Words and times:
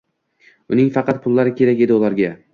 –uning 0.75 0.89
faqat 0.95 1.21
pullari 1.27 1.55
kerak 1.61 1.87
edi 1.89 1.99
ularga. 2.01 2.35